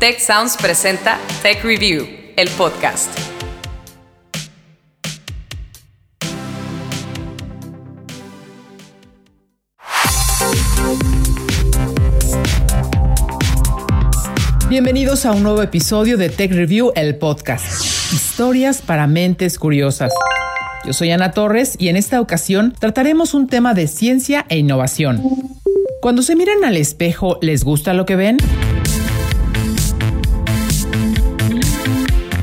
Tech 0.00 0.18
Sounds 0.18 0.56
presenta 0.56 1.18
Tech 1.42 1.62
Review, 1.62 2.08
el 2.34 2.48
podcast. 2.56 3.10
Bienvenidos 14.70 15.26
a 15.26 15.32
un 15.32 15.42
nuevo 15.42 15.60
episodio 15.60 16.16
de 16.16 16.30
Tech 16.30 16.50
Review, 16.50 16.92
el 16.96 17.16
podcast. 17.16 17.84
Historias 18.14 18.80
para 18.80 19.06
mentes 19.06 19.58
curiosas. 19.58 20.14
Yo 20.86 20.94
soy 20.94 21.10
Ana 21.10 21.32
Torres 21.32 21.76
y 21.78 21.88
en 21.88 21.96
esta 21.96 22.22
ocasión 22.22 22.72
trataremos 22.72 23.34
un 23.34 23.48
tema 23.48 23.74
de 23.74 23.86
ciencia 23.86 24.46
e 24.48 24.56
innovación. 24.56 25.22
Cuando 26.00 26.22
se 26.22 26.36
miran 26.36 26.64
al 26.64 26.78
espejo, 26.78 27.38
¿les 27.42 27.64
gusta 27.64 27.92
lo 27.92 28.06
que 28.06 28.16
ven? 28.16 28.38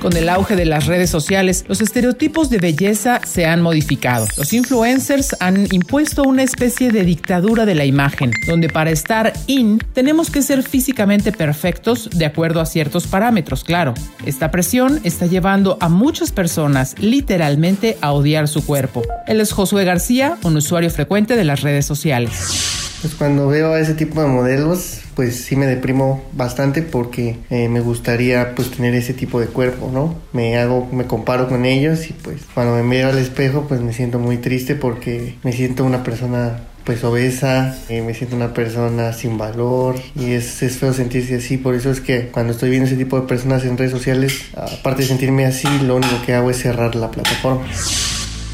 Con 0.07 0.15
el 0.15 0.29
auge 0.29 0.55
de 0.55 0.63
las 0.63 0.85
redes 0.85 1.09
sociales, 1.09 1.65
los 1.67 1.81
estereotipos 1.81 2.49
de 2.49 2.59
belleza 2.59 3.19
se 3.25 3.45
han 3.45 3.61
modificado. 3.61 4.25
Los 4.37 4.53
influencers 4.53 5.35
han 5.41 5.67
impuesto 5.73 6.23
una 6.23 6.43
especie 6.43 6.93
de 6.93 7.03
dictadura 7.03 7.65
de 7.65 7.75
la 7.75 7.83
imagen, 7.83 8.31
donde 8.47 8.69
para 8.69 8.89
estar 8.89 9.33
in 9.47 9.79
tenemos 9.91 10.31
que 10.31 10.41
ser 10.41 10.63
físicamente 10.63 11.33
perfectos 11.33 12.09
de 12.09 12.25
acuerdo 12.25 12.61
a 12.61 12.65
ciertos 12.65 13.05
parámetros, 13.05 13.65
claro. 13.65 13.95
Esta 14.25 14.49
presión 14.49 15.01
está 15.03 15.25
llevando 15.25 15.77
a 15.81 15.89
muchas 15.89 16.31
personas 16.31 16.95
literalmente 16.99 17.97
a 17.99 18.13
odiar 18.13 18.47
su 18.47 18.65
cuerpo. 18.65 19.01
Él 19.27 19.41
es 19.41 19.51
Josué 19.51 19.83
García, 19.83 20.37
un 20.43 20.55
usuario 20.55 20.89
frecuente 20.89 21.35
de 21.35 21.43
las 21.43 21.63
redes 21.63 21.85
sociales. 21.85 22.86
Pues 23.01 23.13
cuando 23.13 23.47
veo 23.47 23.73
a 23.73 23.79
ese 23.79 23.93
tipo 23.93 24.21
de 24.21 24.27
modelos, 24.27 25.01
pues 25.15 25.35
sí 25.43 25.55
me 25.55 25.67
deprimo 25.67 26.23
bastante 26.33 26.81
porque 26.81 27.37
eh, 27.49 27.69
me 27.69 27.79
gustaría 27.79 28.55
pues 28.55 28.71
tener 28.71 28.95
ese 28.95 29.13
tipo 29.13 29.39
de 29.39 29.47
cuerpo, 29.47 29.91
¿no? 29.93 30.15
Me 30.33 30.57
hago, 30.57 30.87
me 30.91 31.05
comparo 31.05 31.47
con 31.47 31.65
ellos 31.65 32.09
y 32.09 32.13
pues 32.13 32.41
cuando 32.53 32.75
me 32.75 32.83
miro 32.83 33.09
al 33.09 33.17
espejo 33.17 33.65
pues 33.67 33.81
me 33.81 33.93
siento 33.93 34.17
muy 34.19 34.37
triste 34.37 34.75
porque 34.75 35.35
me 35.43 35.53
siento 35.53 35.83
una 35.85 36.03
persona 36.03 36.61
pues 36.87 37.03
obesa, 37.03 37.77
eh, 37.89 38.01
me 38.01 38.13
siento 38.13 38.37
una 38.37 38.53
persona 38.53 39.11
sin 39.11 39.37
valor 39.37 39.95
y 40.15 40.31
es, 40.31 40.63
es 40.63 40.77
feo 40.77 40.93
sentirse 40.93 41.35
así, 41.35 41.57
por 41.57 41.75
eso 41.75 41.91
es 41.91 41.99
que 41.99 42.29
cuando 42.29 42.53
estoy 42.53 42.69
viendo 42.69 42.87
ese 42.87 42.95
tipo 42.95 43.19
de 43.19 43.27
personas 43.27 43.65
en 43.65 43.77
redes 43.77 43.91
sociales, 43.91 44.45
aparte 44.55 45.01
de 45.01 45.09
sentirme 45.09 45.45
así, 45.45 45.67
lo 45.83 45.97
único 45.97 46.15
que 46.25 46.33
hago 46.33 46.49
es 46.49 46.59
cerrar 46.59 46.95
la 46.95 47.11
plataforma. 47.11 47.67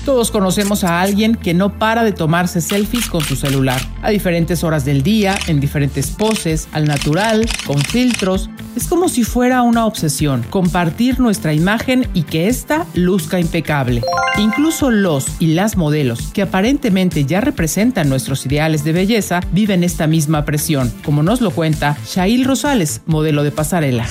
Todos 0.05 0.31
conocemos 0.31 0.83
a 0.83 0.99
alguien 0.99 1.35
que 1.35 1.53
no 1.53 1.79
para 1.79 2.03
de 2.03 2.11
tomarse 2.11 2.59
selfies 2.59 3.07
con 3.07 3.21
su 3.21 3.37
celular, 3.37 3.79
a 4.01 4.09
diferentes 4.09 4.65
horas 4.65 4.83
del 4.83 5.01
día, 5.01 5.39
en 5.47 5.61
diferentes 5.61 6.11
poses, 6.11 6.67
al 6.73 6.85
natural, 6.85 7.45
con 7.65 7.79
filtros. 7.79 8.49
Es 8.75 8.87
como 8.87 9.07
si 9.07 9.23
fuera 9.23 9.61
una 9.61 9.85
obsesión, 9.85 10.43
compartir 10.49 11.21
nuestra 11.21 11.53
imagen 11.53 12.05
y 12.13 12.23
que 12.23 12.49
ésta 12.49 12.85
luzca 12.95 13.39
impecable. 13.39 14.01
Incluso 14.37 14.91
los 14.91 15.27
y 15.39 15.53
las 15.53 15.77
modelos, 15.77 16.33
que 16.33 16.41
aparentemente 16.41 17.23
ya 17.23 17.39
representan 17.39 18.09
nuestros 18.09 18.45
ideales 18.45 18.83
de 18.83 18.91
belleza, 18.91 19.39
viven 19.53 19.85
esta 19.85 20.05
misma 20.07 20.43
presión, 20.43 20.91
como 21.05 21.23
nos 21.23 21.39
lo 21.39 21.51
cuenta 21.51 21.97
Shail 22.05 22.43
Rosales, 22.43 23.01
modelo 23.05 23.43
de 23.43 23.51
pasarela. 23.51 24.05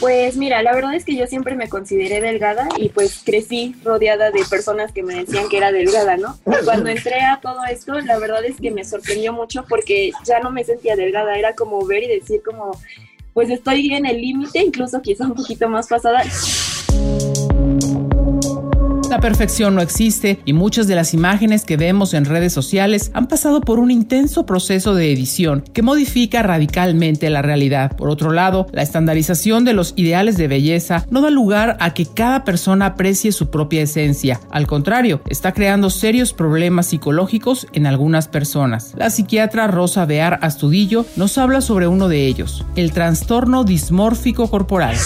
Pues 0.00 0.36
mira, 0.36 0.62
la 0.62 0.74
verdad 0.74 0.94
es 0.94 1.04
que 1.04 1.16
yo 1.16 1.26
siempre 1.26 1.54
me 1.54 1.68
consideré 1.68 2.20
delgada 2.20 2.68
y 2.76 2.88
pues 2.88 3.22
crecí 3.24 3.76
rodeada 3.84 4.30
de 4.30 4.44
personas 4.44 4.92
que 4.92 5.02
me 5.02 5.14
decían 5.14 5.48
que 5.48 5.58
era 5.58 5.72
delgada, 5.72 6.16
¿no? 6.16 6.38
Cuando 6.64 6.90
entré 6.90 7.20
a 7.20 7.40
todo 7.40 7.64
esto, 7.70 7.98
la 8.00 8.18
verdad 8.18 8.44
es 8.44 8.56
que 8.60 8.70
me 8.70 8.84
sorprendió 8.84 9.32
mucho 9.32 9.64
porque 9.68 10.10
ya 10.24 10.40
no 10.40 10.50
me 10.50 10.64
sentía 10.64 10.96
delgada, 10.96 11.38
era 11.38 11.54
como 11.54 11.84
ver 11.86 12.02
y 12.02 12.08
decir 12.08 12.42
como, 12.44 12.72
pues 13.32 13.50
estoy 13.50 13.94
en 13.94 14.06
el 14.06 14.20
límite, 14.20 14.60
incluso 14.60 15.00
quizá 15.00 15.24
un 15.26 15.34
poquito 15.34 15.68
más 15.68 15.88
pasada. 15.88 16.22
La 19.14 19.20
perfección 19.20 19.76
no 19.76 19.80
existe 19.80 20.40
y 20.44 20.54
muchas 20.54 20.88
de 20.88 20.96
las 20.96 21.14
imágenes 21.14 21.64
que 21.64 21.76
vemos 21.76 22.14
en 22.14 22.24
redes 22.24 22.52
sociales 22.52 23.12
han 23.14 23.28
pasado 23.28 23.60
por 23.60 23.78
un 23.78 23.92
intenso 23.92 24.44
proceso 24.44 24.96
de 24.96 25.12
edición 25.12 25.62
que 25.72 25.82
modifica 25.82 26.42
radicalmente 26.42 27.30
la 27.30 27.40
realidad. 27.40 27.96
Por 27.96 28.10
otro 28.10 28.32
lado, 28.32 28.66
la 28.72 28.82
estandarización 28.82 29.64
de 29.64 29.72
los 29.72 29.92
ideales 29.94 30.36
de 30.36 30.48
belleza 30.48 31.06
no 31.10 31.20
da 31.20 31.30
lugar 31.30 31.76
a 31.78 31.94
que 31.94 32.06
cada 32.06 32.42
persona 32.42 32.86
aprecie 32.86 33.30
su 33.30 33.50
propia 33.50 33.82
esencia. 33.82 34.40
Al 34.50 34.66
contrario, 34.66 35.20
está 35.28 35.52
creando 35.52 35.90
serios 35.90 36.32
problemas 36.32 36.86
psicológicos 36.86 37.68
en 37.72 37.86
algunas 37.86 38.26
personas. 38.26 38.94
La 38.96 39.10
psiquiatra 39.10 39.68
Rosa 39.68 40.06
Bear 40.06 40.40
Astudillo 40.42 41.06
nos 41.14 41.38
habla 41.38 41.60
sobre 41.60 41.86
uno 41.86 42.08
de 42.08 42.26
ellos, 42.26 42.64
el 42.74 42.90
trastorno 42.90 43.62
dismórfico 43.62 44.50
corporal 44.50 44.96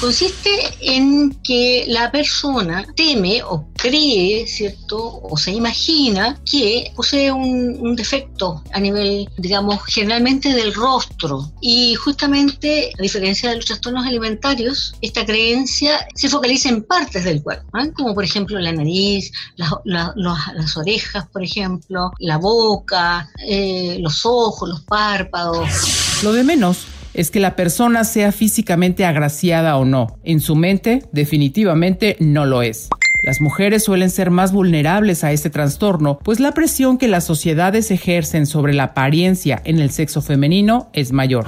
consiste 0.00 0.50
en 0.80 1.34
que 1.42 1.84
la 1.88 2.10
persona 2.10 2.84
teme 2.94 3.42
o 3.42 3.66
cree, 3.74 4.46
¿cierto? 4.46 5.20
O 5.22 5.36
se 5.36 5.52
imagina 5.52 6.38
que 6.50 6.92
posee 6.94 7.32
un, 7.32 7.96
defecto 7.96 8.62
a 8.72 8.80
nivel, 8.80 9.28
digamos, 9.38 9.80
generalmente 9.86 10.52
del 10.52 10.74
rostro. 10.74 11.50
Y 11.60 11.94
justamente, 11.94 12.92
a 12.98 13.02
diferencia 13.02 13.50
de 13.50 13.56
los 13.56 13.64
trastornos 13.64 14.06
alimentarios, 14.06 14.94
esta 15.00 15.24
creencia 15.24 16.06
se 16.14 16.28
focaliza 16.28 16.68
en 16.68 16.82
partes 16.82 17.24
del 17.24 17.42
cuerpo, 17.42 17.66
¿ah? 17.72 17.86
como 17.94 18.14
por 18.14 18.24
ejemplo 18.24 18.58
la 18.58 18.72
nariz, 18.72 19.32
las 19.56 20.76
orejas, 20.76 21.26
por 21.28 21.42
ejemplo, 21.42 22.10
la 22.18 22.36
boca, 22.36 23.30
eh, 23.46 23.98
los 24.00 24.26
ojos, 24.26 24.68
los 24.68 24.82
párpados. 24.82 26.22
Lo 26.22 26.32
de 26.32 26.44
menos 26.44 26.86
es 27.16 27.30
que 27.30 27.40
la 27.40 27.56
persona 27.56 28.04
sea 28.04 28.30
físicamente 28.30 29.06
agraciada 29.06 29.78
o 29.78 29.86
no. 29.86 30.18
En 30.22 30.40
su 30.40 30.54
mente, 30.54 31.02
definitivamente 31.12 32.16
no 32.20 32.44
lo 32.44 32.60
es. 32.62 32.90
Las 33.24 33.40
mujeres 33.40 33.82
suelen 33.84 34.10
ser 34.10 34.30
más 34.30 34.52
vulnerables 34.52 35.24
a 35.24 35.32
este 35.32 35.48
trastorno, 35.48 36.18
pues 36.22 36.40
la 36.40 36.52
presión 36.52 36.98
que 36.98 37.08
las 37.08 37.24
sociedades 37.24 37.90
ejercen 37.90 38.46
sobre 38.46 38.74
la 38.74 38.84
apariencia 38.84 39.62
en 39.64 39.78
el 39.80 39.90
sexo 39.90 40.20
femenino 40.20 40.90
es 40.92 41.12
mayor. 41.12 41.46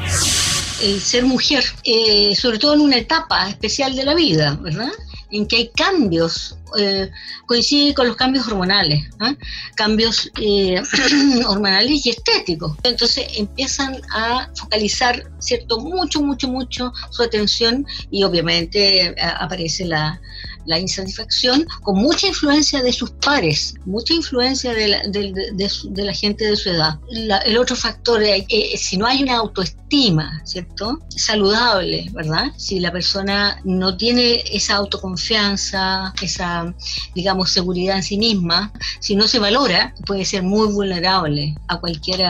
El 0.83 1.01
ser 1.01 1.27
mujer, 1.27 1.63
eh, 1.85 2.35
sobre 2.35 2.59
todo 2.59 2.73
en 2.73 2.81
una 2.81 2.97
etapa 2.97 3.49
especial 3.51 3.95
de 3.95 4.05
la 4.05 4.15
vida, 4.15 4.59
¿verdad? 4.63 4.91
En 5.31 5.47
que 5.47 5.57
hay 5.57 5.69
cambios, 5.69 6.57
eh, 6.79 7.11
coincide 7.47 7.95
con 7.95 8.07
los 8.07 8.17
cambios 8.17 8.47
hormonales, 8.49 9.09
¿ah? 9.21 9.35
cambios 9.75 10.31
eh, 10.41 10.81
hormonales 11.47 12.07
y 12.07 12.11
estéticos. 12.11 12.77
Entonces 12.83 13.27
empiezan 13.37 14.01
a 14.13 14.51
focalizar, 14.55 15.31
¿cierto? 15.39 15.81
Mucho, 15.81 16.23
mucho, 16.23 16.49
mucho 16.49 16.93
su 17.11 17.23
atención 17.23 17.87
y 18.11 18.25
obviamente 18.25 19.09
eh, 19.09 19.15
aparece 19.39 19.85
la, 19.85 20.21
la 20.69 20.79
insatisfacción 20.79 21.67
con 21.83 21.97
mucha 21.97 22.29
influencia 22.29 22.83
de 22.83 22.93
sus 22.93 23.11
pares, 23.11 23.75
mucha 23.87 24.13
influencia 24.15 24.73
de 24.73 24.89
la, 24.89 25.03
de, 25.09 26.05
la 26.05 26.13
gente 26.13 26.45
de 26.45 26.57
su 26.57 26.69
edad. 26.69 26.99
el 27.11 27.57
otro 27.57 27.75
factor, 27.75 28.23
es 28.23 28.45
eh, 28.49 28.77
si 28.77 28.97
no 28.99 29.07
hay 29.07 29.23
una 29.23 29.37
autoestima, 29.37 30.43
¿cierto? 30.45 31.01
Saludable, 31.09 32.09
¿verdad? 32.13 32.53
Si 32.57 32.79
la 32.81 32.93
persona 32.93 33.61
no 33.65 33.97
tiene 33.97 34.43
esa 34.53 34.77
autoconfianza, 34.77 36.13
esa, 36.21 36.75
digamos, 37.15 37.51
seguridad 37.51 37.97
en 37.97 38.03
sí 38.03 38.19
misma, 38.19 38.71
si 39.01 39.17
no 39.17 39.27
se 39.27 39.39
valora, 39.39 39.95
puede 40.07 40.25
ser 40.27 40.43
muy 40.43 40.69
vulnerable 40.69 41.57
a 41.69 41.81
cualquier 41.81 42.21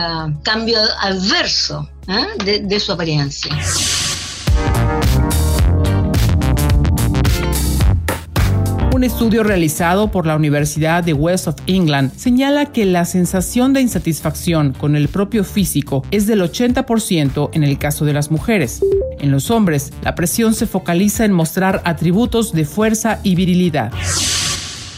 cambio 0.43 0.79
adverso 1.01 1.89
¿eh? 2.07 2.43
de, 2.45 2.59
de 2.61 2.79
su 2.79 2.93
apariencia. 2.93 3.51
Un 8.99 9.05
estudio 9.05 9.43
realizado 9.43 10.11
por 10.11 10.27
la 10.27 10.35
Universidad 10.35 11.05
de 11.05 11.13
West 11.13 11.47
of 11.47 11.55
England 11.67 12.13
señala 12.17 12.73
que 12.73 12.83
la 12.83 13.05
sensación 13.05 13.71
de 13.71 13.79
insatisfacción 13.79 14.73
con 14.73 14.97
el 14.97 15.07
propio 15.07 15.45
físico 15.45 16.03
es 16.11 16.27
del 16.27 16.41
80% 16.41 17.51
en 17.53 17.63
el 17.63 17.79
caso 17.79 18.03
de 18.03 18.11
las 18.11 18.29
mujeres. 18.29 18.81
En 19.21 19.31
los 19.31 19.51
hombres, 19.51 19.93
la 20.01 20.15
presión 20.15 20.53
se 20.53 20.67
focaliza 20.67 21.23
en 21.23 21.31
mostrar 21.31 21.81
atributos 21.85 22.51
de 22.51 22.65
fuerza 22.65 23.21
y 23.23 23.35
virilidad. 23.35 23.93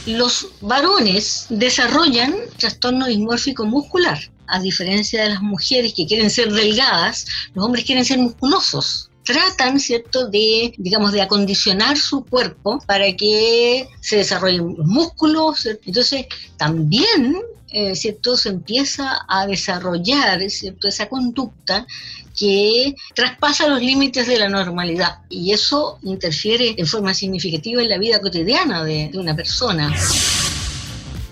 Los 0.07 0.47
varones 0.61 1.45
desarrollan 1.49 2.33
trastorno 2.57 3.05
dismórfico 3.05 3.65
muscular. 3.65 4.17
A 4.47 4.59
diferencia 4.59 5.21
de 5.21 5.29
las 5.29 5.43
mujeres 5.43 5.93
que 5.93 6.07
quieren 6.07 6.31
ser 6.31 6.51
delgadas, 6.51 7.27
los 7.53 7.63
hombres 7.63 7.85
quieren 7.85 8.03
ser 8.03 8.17
musculosos 8.17 9.10
tratan, 9.23 9.79
¿cierto?, 9.79 10.27
de, 10.29 10.73
digamos, 10.77 11.11
de 11.11 11.21
acondicionar 11.21 11.97
su 11.97 12.25
cuerpo 12.25 12.79
para 12.85 13.15
que 13.15 13.87
se 13.99 14.17
desarrollen 14.17 14.75
los 14.77 14.87
músculos. 14.87 15.65
Entonces, 15.85 16.25
también, 16.57 17.37
eh, 17.71 17.95
¿cierto?, 17.95 18.37
se 18.37 18.49
empieza 18.49 19.25
a 19.27 19.45
desarrollar, 19.45 20.49
¿cierto?, 20.49 20.87
esa 20.87 21.07
conducta 21.07 21.85
que 22.37 22.95
traspasa 23.13 23.67
los 23.67 23.81
límites 23.81 24.25
de 24.25 24.39
la 24.39 24.47
normalidad 24.47 25.19
y 25.29 25.51
eso 25.51 25.99
interfiere 26.03 26.75
en 26.77 26.87
forma 26.87 27.13
significativa 27.13 27.81
en 27.81 27.89
la 27.89 27.97
vida 27.97 28.21
cotidiana 28.21 28.83
de, 28.83 29.09
de 29.11 29.17
una 29.17 29.35
persona. 29.35 29.93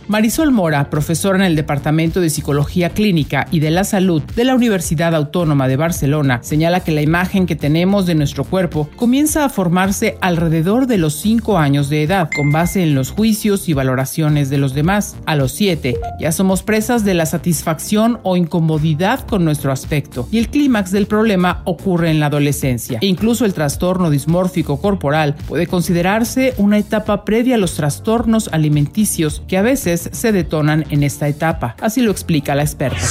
Marisol 0.09 0.49
Mora, 0.49 0.89
profesora 0.89 1.37
en 1.37 1.43
el 1.43 1.55
Departamento 1.55 2.19
de 2.19 2.31
Psicología 2.31 2.89
Clínica 2.89 3.45
y 3.51 3.59
de 3.59 3.69
la 3.69 3.83
Salud 3.83 4.23
de 4.23 4.43
la 4.43 4.55
Universidad 4.55 5.13
Autónoma 5.13 5.67
de 5.67 5.75
Barcelona, 5.75 6.39
señala 6.41 6.79
que 6.79 6.91
la 6.91 7.03
imagen 7.03 7.45
que 7.45 7.55
tenemos 7.55 8.07
de 8.07 8.15
nuestro 8.15 8.43
cuerpo 8.43 8.89
comienza 8.95 9.45
a 9.45 9.49
formarse 9.49 10.17
alrededor 10.19 10.87
de 10.87 10.97
los 10.97 11.13
5 11.17 11.59
años 11.59 11.89
de 11.89 12.01
edad, 12.01 12.27
con 12.35 12.51
base 12.51 12.81
en 12.81 12.95
los 12.95 13.11
juicios 13.11 13.69
y 13.69 13.73
valoraciones 13.73 14.49
de 14.49 14.57
los 14.57 14.73
demás. 14.73 15.15
A 15.27 15.35
los 15.35 15.51
7 15.51 15.99
ya 16.19 16.31
somos 16.31 16.63
presas 16.63 17.05
de 17.05 17.13
la 17.13 17.27
satisfacción 17.27 18.19
o 18.23 18.35
incomodidad 18.35 19.27
con 19.27 19.45
nuestro 19.45 19.71
aspecto, 19.71 20.27
y 20.31 20.39
el 20.39 20.49
clímax 20.49 20.89
del 20.89 21.05
problema 21.05 21.61
ocurre 21.65 22.09
en 22.09 22.19
la 22.19 22.25
adolescencia. 22.25 22.97
E 23.03 23.05
incluso 23.05 23.45
el 23.45 23.53
trastorno 23.53 24.09
dismórfico 24.09 24.81
corporal 24.81 25.35
puede 25.47 25.67
considerarse 25.67 26.55
una 26.57 26.79
etapa 26.79 27.25
previa 27.25 27.53
a 27.53 27.59
los 27.59 27.75
trastornos 27.75 28.49
alimenticios 28.51 29.43
que 29.47 29.59
a 29.59 29.61
veces 29.61 29.98
se 30.11 30.31
detonan 30.31 30.85
en 30.89 31.03
esta 31.03 31.27
etapa. 31.27 31.75
Así 31.81 32.01
lo 32.01 32.11
explica 32.11 32.55
la 32.55 32.63
experta. 32.63 33.05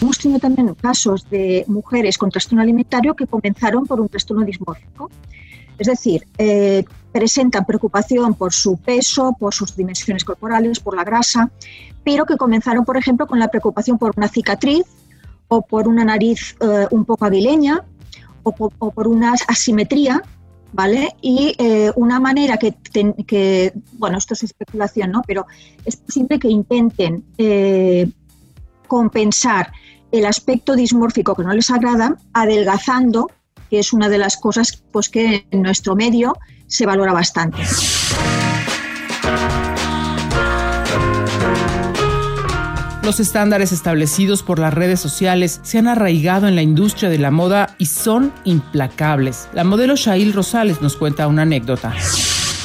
Hemos 0.00 0.18
tenido 0.18 0.40
también 0.40 0.74
casos 0.74 1.28
de 1.30 1.64
mujeres 1.66 2.18
con 2.18 2.30
trastorno 2.30 2.62
alimentario 2.62 3.14
que 3.14 3.26
comenzaron 3.26 3.86
por 3.86 4.00
un 4.00 4.08
trastorno 4.08 4.44
dismórfico. 4.44 5.10
Es 5.78 5.86
decir, 5.86 6.26
eh, 6.38 6.84
presentan 7.12 7.64
preocupación 7.64 8.34
por 8.34 8.52
su 8.52 8.76
peso, 8.76 9.36
por 9.38 9.54
sus 9.54 9.74
dimensiones 9.74 10.24
corporales, 10.24 10.80
por 10.80 10.96
la 10.96 11.04
grasa, 11.04 11.50
pero 12.04 12.26
que 12.26 12.36
comenzaron, 12.36 12.84
por 12.84 12.96
ejemplo, 12.96 13.26
con 13.26 13.38
la 13.38 13.48
preocupación 13.48 13.98
por 13.98 14.12
una 14.16 14.28
cicatriz 14.28 14.84
o 15.48 15.62
por 15.62 15.88
una 15.88 16.04
nariz 16.04 16.56
eh, 16.60 16.86
un 16.90 17.04
poco 17.04 17.24
aguileña 17.24 17.84
o 18.42 18.52
por 18.52 19.08
una 19.08 19.32
asimetría 19.48 20.22
¿vale? 20.74 21.14
Y 21.20 21.54
eh, 21.58 21.92
una 21.94 22.18
manera 22.18 22.56
que, 22.58 22.74
que, 23.26 23.72
bueno, 23.92 24.18
esto 24.18 24.34
es 24.34 24.42
especulación, 24.42 25.12
¿no? 25.12 25.22
Pero 25.24 25.46
es 25.84 25.96
posible 25.96 26.40
que 26.40 26.48
intenten 26.48 27.24
eh, 27.38 28.10
compensar 28.88 29.72
el 30.10 30.26
aspecto 30.26 30.74
dismórfico 30.74 31.36
que 31.36 31.44
no 31.44 31.52
les 31.52 31.70
agrada 31.70 32.16
adelgazando, 32.32 33.30
que 33.70 33.78
es 33.78 33.92
una 33.92 34.08
de 34.08 34.18
las 34.18 34.36
cosas 34.36 34.82
pues, 34.90 35.08
que 35.08 35.46
en 35.50 35.62
nuestro 35.62 35.94
medio 35.94 36.36
se 36.66 36.86
valora 36.86 37.12
bastante. 37.12 37.62
Los 43.04 43.20
estándares 43.20 43.70
establecidos 43.70 44.42
por 44.42 44.58
las 44.58 44.72
redes 44.72 44.98
sociales 44.98 45.60
se 45.62 45.76
han 45.76 45.88
arraigado 45.88 46.48
en 46.48 46.56
la 46.56 46.62
industria 46.62 47.10
de 47.10 47.18
la 47.18 47.30
moda 47.30 47.76
y 47.76 47.84
son 47.84 48.32
implacables. 48.44 49.46
La 49.52 49.62
modelo 49.62 49.94
Shail 49.94 50.32
Rosales 50.32 50.80
nos 50.80 50.96
cuenta 50.96 51.28
una 51.28 51.42
anécdota. 51.42 51.92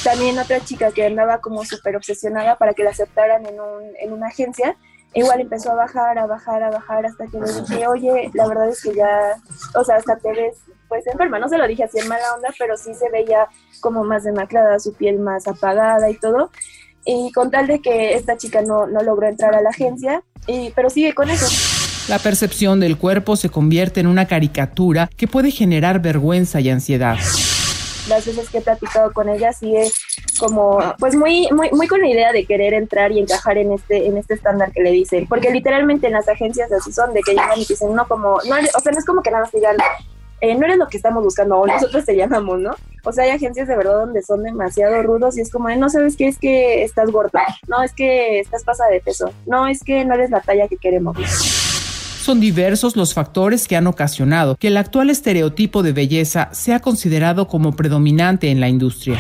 También 0.02 0.40
otra 0.40 0.64
chica 0.64 0.92
que 0.92 1.06
andaba 1.06 1.40
como 1.40 1.66
súper 1.66 1.98
obsesionada 1.98 2.56
para 2.56 2.74
que 2.74 2.86
la 2.86 2.92
aceptaran 2.92 3.46
en, 3.46 3.56
en 4.02 4.14
una 4.14 4.28
agencia, 4.28 4.78
igual 5.14 5.42
empezó 5.42 5.72
a 5.72 5.76
bajar, 5.76 6.18
a 6.18 6.26
bajar, 6.26 6.64
a 6.64 6.70
bajar 6.70 7.06
hasta 7.06 7.26
que 7.28 7.38
le 7.38 7.62
dije, 7.62 7.88
oye, 7.88 8.32
la 8.34 8.48
verdad 8.48 8.70
es 8.70 8.82
que 8.82 8.96
ya, 8.96 9.36
o 9.76 9.84
sea, 9.84 9.98
hasta 9.98 10.16
te 10.20 10.32
ves 10.32 10.56
pues 10.88 11.06
enferma, 11.06 11.38
no 11.38 11.50
se 11.50 11.58
lo 11.58 11.68
dije 11.68 11.84
así 11.84 12.00
en 12.00 12.08
mala 12.08 12.34
onda, 12.34 12.50
pero 12.58 12.78
sí 12.78 12.94
se 12.96 13.10
veía 13.10 13.48
como 13.82 14.06
más 14.06 14.24
demacrada, 14.24 14.80
su 14.80 14.94
piel 14.94 15.20
más 15.20 15.48
apagada 15.50 16.10
y 16.10 16.16
todo. 16.16 16.50
Y 17.12 17.32
con 17.32 17.50
tal 17.50 17.66
de 17.66 17.82
que 17.82 18.14
esta 18.14 18.38
chica 18.38 18.62
no, 18.62 18.86
no 18.86 19.02
logró 19.02 19.28
entrar 19.28 19.56
a 19.56 19.62
la 19.62 19.72
agencia, 19.72 20.22
y, 20.46 20.70
pero 20.76 20.92
sigue 20.92 21.16
con 21.16 21.28
eso. 21.32 21.48
La 22.08 22.20
percepción 22.20 22.80
del 22.80 22.98
cuerpo 22.98 23.36
se 23.36 23.50
convierte 23.50 24.00
en 24.00 24.06
una 24.06 24.28
caricatura 24.28 25.10
que 25.18 25.28
puede 25.28 25.50
generar 25.50 26.02
vergüenza 26.02 26.60
y 26.60 26.70
ansiedad. 26.70 27.18
Las 28.08 28.28
veces 28.28 28.50
que 28.52 28.60
he 28.60 28.62
platicado 28.62 29.12
con 29.12 29.28
ella 29.28 29.54
sigue 29.54 29.90
como 30.40 30.80
pues 31.00 31.16
muy 31.16 31.48
muy 31.52 31.72
muy 31.72 31.88
con 31.88 32.00
la 32.00 32.08
idea 32.08 32.32
de 32.32 32.46
querer 32.46 32.74
entrar 32.74 33.12
y 33.12 33.20
encajar 33.20 33.58
en 33.58 33.74
este 33.74 34.06
en 34.06 34.18
este 34.18 34.36
estándar 34.36 34.72
que 34.72 34.82
le 34.82 34.92
dicen, 34.92 35.26
porque 35.28 35.50
literalmente 35.50 36.08
en 36.08 36.14
las 36.14 36.28
agencias 36.28 36.72
así 36.72 36.92
son 36.92 37.14
de 37.14 37.22
que 37.22 37.32
llegan 37.32 37.58
y 37.58 37.66
dicen, 37.66 37.94
"No 37.96 38.08
como 38.08 38.40
no, 38.48 38.56
o 38.56 38.80
sea, 38.80 38.92
no 38.92 39.00
es 39.00 39.06
como 39.06 39.24
que 39.24 39.32
nada 39.32 39.44
más 39.44 39.52
digan 39.52 39.78
eh, 40.42 40.56
no 40.56 40.66
eres 40.66 40.78
lo 40.78 40.88
que 40.88 40.98
estamos 40.98 41.24
buscando 41.24 41.58
o 41.58 41.68
nosotros 41.68 42.06
te 42.06 42.16
llamamos, 42.16 42.60
¿no? 42.60 42.72
O 43.04 43.12
sea, 43.12 43.24
hay 43.24 43.32
agencias 43.32 43.68
de 43.68 43.78
verdad 43.78 44.00
donde 44.00 44.22
son 44.22 44.44
demasiado 44.44 45.02
rudos 45.04 45.38
y 45.38 45.42
es 45.42 45.52
como, 45.52 45.70
no 45.70 45.90
sabes 45.90 46.16
qué 46.16 46.28
es 46.28 46.38
que 46.38 46.84
estás 46.84 47.12
gorda, 47.12 47.44
no 47.68 47.82
es 47.82 47.94
que 47.94 48.40
estás 48.40 48.64
pasada 48.64 48.90
de 48.90 49.00
peso, 49.00 49.32
no 49.46 49.68
es 49.68 49.84
que 49.84 50.04
no 50.06 50.16
eres 50.16 50.30
la 50.30 50.42
talla 50.42 50.68
que 50.68 50.78
queremos. 50.78 51.18
Son 51.18 52.40
diversos 52.40 52.96
los 52.96 53.14
factores 53.14 53.68
que 53.68 53.76
han 53.76 53.88
ocasionado 53.88 54.56
que 54.56 54.68
el 54.68 54.78
actual 54.78 55.10
estereotipo 55.10 55.82
de 55.82 55.94
belleza 55.94 56.50
sea 56.52 56.80
considerado 56.80 57.48
como 57.48 57.76
predominante 57.76 58.52
en 58.52 58.60
la 58.60 58.68
industria. 58.68 59.20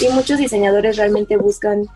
Y 0.00 0.12
muchos 0.12 0.38
diseñadores 0.38 0.96
realmente 0.96 1.36
buscan 1.36 1.86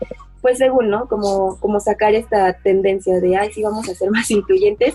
pues 0.45 0.59
según, 0.59 0.91
¿no? 0.91 1.07
Como, 1.07 1.57
como 1.59 1.79
sacar 1.79 2.13
esta 2.13 2.53
tendencia 2.53 3.19
de, 3.19 3.35
ay, 3.35 3.51
sí, 3.51 3.63
vamos 3.63 3.89
a 3.89 3.95
ser 3.95 4.11
más 4.11 4.29
incluyentes, 4.29 4.93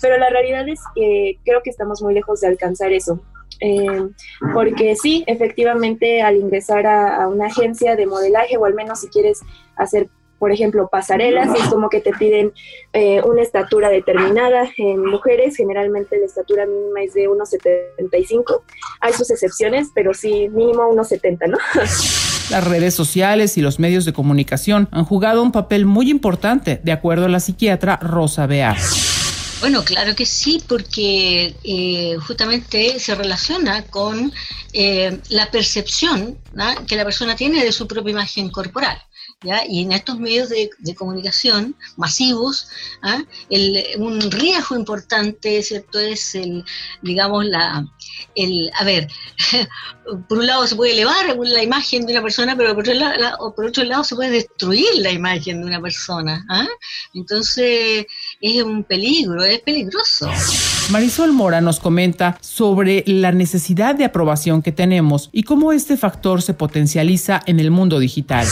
pero 0.00 0.18
la 0.18 0.30
realidad 0.30 0.68
es 0.68 0.80
que 0.94 1.38
creo 1.44 1.62
que 1.62 1.70
estamos 1.70 2.02
muy 2.02 2.14
lejos 2.14 2.40
de 2.40 2.48
alcanzar 2.48 2.92
eso. 2.92 3.20
Eh, 3.60 4.08
porque 4.52 4.96
sí, 4.96 5.24
efectivamente, 5.26 6.20
al 6.20 6.36
ingresar 6.36 6.86
a, 6.86 7.28
una 7.28 7.46
agencia 7.46 7.94
de 7.94 8.06
modelaje, 8.06 8.56
o 8.56 8.64
al 8.64 8.74
menos 8.74 9.00
si 9.00 9.08
quieres 9.08 9.40
hacer, 9.76 10.08
por 10.38 10.50
ejemplo, 10.50 10.88
pasarelas, 10.90 11.48
es 11.56 11.68
como 11.68 11.88
que 11.88 12.00
te 12.00 12.12
piden 12.12 12.52
eh, 12.92 13.22
una 13.22 13.42
estatura 13.42 13.88
determinada. 13.88 14.68
En 14.76 15.06
mujeres, 15.06 15.56
generalmente 15.56 16.18
la 16.18 16.26
estatura 16.26 16.66
mínima 16.66 17.02
es 17.02 17.14
de 17.14 17.28
1,75. 17.28 18.62
Hay 19.00 19.12
sus 19.12 19.30
excepciones, 19.30 19.90
pero 19.94 20.12
sí, 20.12 20.48
mínimo 20.48 20.82
1,70, 20.90 21.48
¿no? 21.48 21.58
Las 22.50 22.68
redes 22.68 22.94
sociales 22.94 23.56
y 23.56 23.62
los 23.62 23.78
medios 23.78 24.04
de 24.04 24.12
comunicación 24.12 24.88
han 24.90 25.04
jugado 25.04 25.42
un 25.42 25.52
papel 25.52 25.86
muy 25.86 26.10
importante, 26.10 26.80
de 26.82 26.92
acuerdo 26.92 27.26
a 27.26 27.28
la 27.28 27.38
psiquiatra 27.38 27.96
Rosa 27.98 28.46
Bear. 28.46 28.76
Bueno, 29.62 29.84
claro 29.84 30.16
que 30.16 30.26
sí, 30.26 30.60
porque 30.66 31.54
eh, 31.62 32.16
justamente 32.26 32.98
se 32.98 33.14
relaciona 33.14 33.84
con 33.84 34.32
eh, 34.72 35.20
la 35.28 35.52
percepción 35.52 36.36
que 36.88 36.96
la 36.96 37.04
persona 37.04 37.36
tiene 37.36 37.62
de 37.62 37.70
su 37.70 37.86
propia 37.86 38.10
imagen 38.10 38.50
corporal. 38.50 39.00
Y 39.68 39.82
en 39.82 39.92
estos 39.92 40.18
medios 40.18 40.48
de, 40.48 40.94
comunicación 40.96 41.76
masivos, 41.96 42.68
¿ah? 43.02 43.22
un 43.98 44.30
riesgo 44.30 44.76
importante, 44.76 45.62
¿cierto? 45.62 45.98
Es 45.98 46.34
el, 46.34 46.64
digamos, 47.02 47.44
la, 47.46 47.84
el, 48.34 48.70
a 48.74 48.84
ver, 48.84 49.08
por 50.28 50.38
un 50.38 50.46
lado 50.46 50.66
se 50.66 50.76
puede 50.76 50.92
elevar 50.92 51.36
la 51.36 51.62
imagen 51.62 52.06
de 52.06 52.12
una 52.12 52.22
persona, 52.22 52.56
pero 52.56 52.74
por 52.74 52.82
otro 52.82 52.94
lado, 52.94 53.54
por 53.54 53.64
otro 53.66 53.84
lado 53.84 54.04
se 54.04 54.14
puede 54.14 54.30
destruir 54.30 54.88
la 54.96 55.10
imagen 55.10 55.60
de 55.60 55.66
una 55.66 55.80
persona. 55.80 56.44
¿ah? 56.48 56.68
Entonces 57.14 58.06
es 58.42 58.62
un 58.62 58.82
peligro, 58.82 59.42
es 59.44 59.60
peligroso. 59.60 60.28
Marisol 60.90 61.32
Mora 61.32 61.60
nos 61.60 61.78
comenta 61.78 62.36
sobre 62.40 63.04
la 63.06 63.30
necesidad 63.32 63.94
de 63.94 64.04
aprobación 64.04 64.62
que 64.62 64.72
tenemos 64.72 65.30
y 65.32 65.44
cómo 65.44 65.72
este 65.72 65.96
factor 65.96 66.42
se 66.42 66.54
potencializa 66.54 67.40
en 67.46 67.60
el 67.60 67.70
mundo 67.70 68.00
digital. 68.00 68.46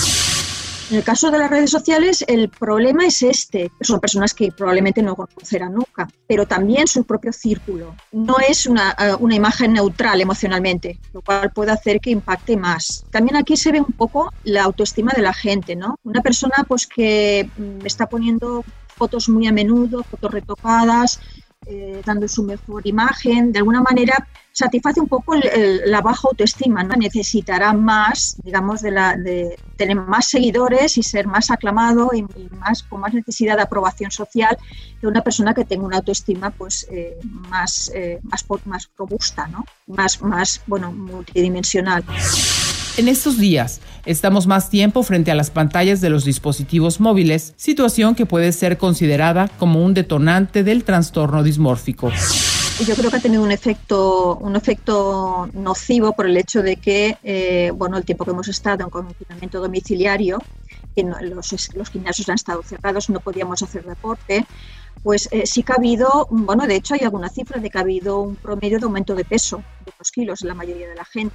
En 0.91 0.97
el 0.97 1.05
caso 1.05 1.31
de 1.31 1.39
las 1.39 1.51
redes 1.51 1.71
sociales, 1.71 2.25
el 2.27 2.49
problema 2.49 3.07
es 3.07 3.23
este. 3.23 3.71
Son 3.81 4.01
personas 4.01 4.35
que 4.35 4.51
probablemente 4.51 5.03
no 5.03 5.15
conocerán 5.15 5.75
nunca, 5.75 6.09
pero 6.27 6.47
también 6.47 6.89
su 6.89 7.05
propio 7.05 7.33
círculo. 7.33 7.95
No 8.11 8.39
es 8.41 8.67
una, 8.67 8.97
eh, 8.99 9.15
una, 9.21 9.37
imagen 9.37 9.73
neutral 9.73 10.21
emocionalmente, 10.21 10.99
lo 11.13 11.23
cual 11.23 11.53
puede 11.53 11.71
hacer 11.71 12.01
que 12.01 12.11
impacte 12.11 12.57
más. 12.57 13.05
También 13.13 13.37
aquí 13.37 13.57
se 13.57 13.71
ve 13.71 13.81
un 13.81 13.93
poco 13.93 14.33
la 14.43 14.65
autoestima 14.65 15.13
de 15.15 15.23
la 15.23 15.33
gente, 15.33 15.77
¿no? 15.77 15.97
Una 16.03 16.23
persona 16.23 16.65
pues 16.67 16.89
que 16.89 17.49
mm, 17.57 17.87
está 17.87 18.09
poniendo 18.09 18.65
fotos 19.01 19.31
muy 19.31 19.47
a 19.47 19.53
menudo, 19.53 20.03
fotos 20.03 20.31
retocadas, 20.31 21.21
eh, 21.67 22.03
dando 22.05 22.29
su 22.29 22.43
mejor 22.43 22.87
imagen, 22.87 23.51
de 23.53 23.59
alguna 23.61 23.81
manera 23.81 24.15
satisface 24.53 25.01
un 25.01 25.09
poco 25.09 25.35
la 25.37 26.01
baja 26.03 26.29
autoestima, 26.29 26.83
¿no? 26.83 26.95
Necesitará 26.97 27.73
más, 27.73 28.37
digamos, 28.45 28.83
de, 28.83 28.91
la, 28.91 29.17
de 29.17 29.57
tener 29.77 29.97
más 29.97 30.27
seguidores 30.29 30.99
y 30.99 31.03
ser 31.03 31.27
más 31.27 31.51
aclamado 31.51 32.11
y, 32.13 32.23
más 32.57 32.83
con 32.83 33.01
más 33.01 33.15
necesidad 33.15 33.57
de 33.57 33.63
aprobación 33.63 34.11
social 34.11 34.59
que 35.01 35.07
una 35.07 35.23
persona 35.23 35.55
que 35.55 35.65
tenga 35.65 35.87
una 35.87 35.99
autoestima 35.99 36.51
pues 36.51 36.87
eh, 36.91 37.19
más, 37.23 37.91
eh, 37.95 38.21
más, 38.23 38.45
más 38.67 38.91
robusta, 38.99 39.47
¿no? 39.47 39.65
Más, 39.87 40.21
más, 40.21 40.61
bueno, 40.67 40.93
multidimensional. 40.93 42.05
En 42.97 43.09
estos 43.09 43.39
días, 43.39 43.81
estamos 44.05 44.47
más 44.47 44.69
tiempo 44.69 45.03
frente 45.03 45.31
a 45.31 45.35
las 45.35 45.51
pantallas 45.51 46.01
de 46.01 46.11
los 46.11 46.25
dispositivos 46.25 47.01
móviles, 47.01 47.55
situación 47.57 48.15
que 48.15 48.27
puede 48.27 48.53
ser 48.53 48.79
considerada 48.79 49.49
como 49.59 49.85
un 49.85 49.95
detonante 49.95 50.65
del 50.65 50.85
trastorno 50.85 51.43
dismórfico. 51.43 52.11
Yo 52.85 52.95
creo 52.97 53.11
que 53.11 53.17
ha 53.17 53.21
tenido 53.21 53.43
un 53.43 53.53
efecto, 53.53 54.37
un 54.37 54.57
efecto 54.57 55.49
nocivo 55.53 56.13
por 56.13 56.27
el 56.27 56.37
hecho 56.37 56.63
de 56.63 56.77
que, 56.77 57.17
eh, 57.23 57.71
bueno, 57.75 57.97
el 57.97 58.05
tiempo 58.05 58.25
que 58.25 58.33
hemos 58.33 58.49
estado 58.49 58.85
en 58.85 58.91
confinamiento 58.91 59.61
domiciliario, 59.61 60.39
que 60.97 61.05
los, 61.05 61.75
los 61.75 61.91
gimnasios 61.91 62.29
han 62.29 62.35
estado 62.35 62.63
cerrados, 62.63 63.09
no 63.09 63.21
podíamos 63.21 63.63
hacer 63.63 63.85
deporte, 63.85 64.47
pues 65.03 65.29
eh, 65.31 65.47
sí 65.47 65.63
que 65.63 65.73
ha 65.73 65.77
habido, 65.77 66.27
bueno, 66.31 66.67
de 66.67 66.77
hecho 66.77 66.95
hay 66.95 67.01
alguna 67.01 67.29
cifra 67.29 67.61
de 67.61 67.71
que 67.71 67.79
ha 67.79 67.83
habido 67.83 68.21
un 68.21 68.37
promedio 68.37 68.79
de 68.79 68.85
aumento 68.85 69.15
de 69.15 69.25
peso 69.25 69.63
de 69.87 69.93
dos 69.97 70.11
kilos 70.11 70.43
en 70.43 70.49
la 70.49 70.55
mayoría 70.55 70.89
de 70.89 70.95
la 70.95 71.05
gente 71.05 71.35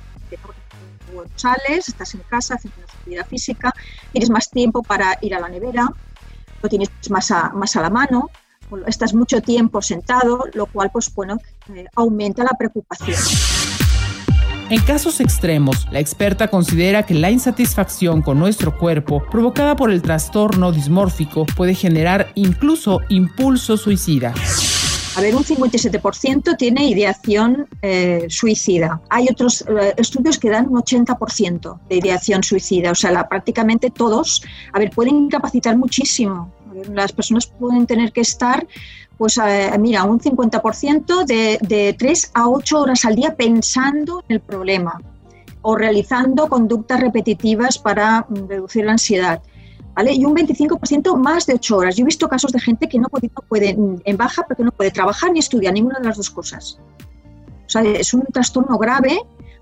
sales, 1.36 1.88
estás 1.88 2.14
en 2.16 2.22
casa 2.22 2.56
haciendo 2.56 2.82
actividad 2.82 3.26
física, 3.28 3.74
tienes 4.12 4.30
más 4.30 4.50
tiempo 4.50 4.84
para 4.84 5.18
ir 5.22 5.36
a 5.36 5.40
la 5.40 5.50
nevera, 5.50 5.90
lo 6.62 6.70
tienes 6.70 6.90
más 7.10 7.32
a, 7.32 7.50
más 7.50 7.76
a 7.76 7.82
la 7.82 7.90
mano, 7.90 8.30
estás 8.88 9.14
mucho 9.14 9.42
tiempo 9.42 9.82
sentado, 9.82 10.46
lo 10.54 10.66
cual 10.66 10.90
pues 10.92 11.14
bueno, 11.14 11.38
eh, 11.74 11.86
aumenta 11.96 12.44
la 12.44 12.52
preocupación. 12.58 13.18
En 14.68 14.82
casos 14.82 15.20
extremos, 15.20 15.86
la 15.92 16.00
experta 16.00 16.48
considera 16.48 17.04
que 17.04 17.14
la 17.14 17.30
insatisfacción 17.30 18.24
con 18.24 18.40
nuestro 18.40 18.76
cuerpo 18.80 19.24
provocada 19.30 19.76
por 19.76 19.92
el 19.92 20.02
trastorno 20.02 20.72
dismórfico 20.72 21.46
puede 21.56 21.76
generar 21.76 22.32
incluso 22.34 23.02
impulso 23.10 23.78
suicida. 23.78 24.34
A 25.16 25.22
ver, 25.22 25.36
un 25.36 25.44
57% 25.44 26.58
tiene 26.58 26.90
ideación 26.90 27.68
eh, 27.82 28.26
suicida. 28.30 29.02
Hay 29.10 29.28
otros 29.32 29.62
eh, 29.62 29.94
estudios 29.98 30.38
que 30.38 30.50
dan 30.50 30.68
un 30.68 30.82
80% 30.82 31.80
de 31.88 31.96
ideación 31.96 32.44
suicida. 32.44 32.92
O 32.92 32.96
sea, 32.96 33.28
prácticamente 33.28 33.90
todos, 33.90 34.44
a 34.74 34.80
ver, 34.80 34.90
pueden 34.92 35.16
incapacitar 35.16 35.78
muchísimo. 35.78 36.52
las 36.94 37.14
personas 37.14 37.48
pueden 37.48 37.86
tener 37.86 38.12
que 38.12 38.22
estar 38.22 38.68
pues 39.18 39.40
mira, 39.80 40.04
un 40.04 40.20
50% 40.20 41.24
de, 41.24 41.58
de 41.62 41.96
3 41.98 42.32
a 42.34 42.50
8 42.50 42.82
horas 42.82 43.06
al 43.06 43.16
día 43.16 43.34
pensando 43.38 44.22
en 44.28 44.36
el 44.36 44.42
problema 44.42 45.02
o 45.68 45.76
realizando 45.76 46.48
conductas 46.48 47.00
repetitivas 47.00 47.80
para 47.80 48.28
mm, 48.30 48.48
reducir 48.48 48.86
la 48.86 48.92
ansiedad. 48.92 49.42
¿Vale? 49.96 50.14
Y 50.14 50.26
un 50.26 50.36
25% 50.36 51.16
más 51.18 51.46
de 51.46 51.54
8 51.54 51.78
horas. 51.78 51.96
Yo 51.96 52.04
he 52.04 52.06
visto 52.06 52.28
casos 52.28 52.52
de 52.52 52.60
gente 52.60 52.90
que 52.90 53.00
no 53.00 53.08
puede, 53.08 53.74
no 53.74 53.94
mm, 53.94 54.02
en 54.04 54.18
baja 54.18 54.44
porque 54.44 54.64
no 54.64 54.72
puede 54.72 54.92
trabajar 54.92 55.32
ni 55.32 55.40
estudiar, 55.40 55.74
ninguna 55.74 56.00
de 56.00 56.06
las 56.06 56.18
dos 56.18 56.30
cosas. 56.30 56.80
O 57.66 57.70
sea, 57.70 57.82
es 57.82 58.14
un 58.14 58.24
trastorno 58.26 58.78
grave 58.78 59.18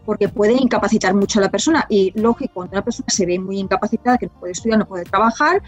porque 0.06 0.28
puede 0.30 0.54
incapacitar 0.54 1.14
mucho 1.14 1.40
a 1.40 1.44
la 1.44 1.52
persona. 1.52 1.86
Y 1.90 2.12
lógico, 2.20 2.54
cuando 2.56 2.74
una 2.74 2.84
persona 2.84 3.08
se 3.10 3.26
ve 3.26 3.40
muy 3.40 3.60
incapacitada, 3.60 4.18
que 4.18 4.28
no 4.28 4.34
puede 4.40 4.52
estudiar, 4.54 4.80
no 4.80 4.88
puede 4.88 5.06
trabajar, 5.06 5.62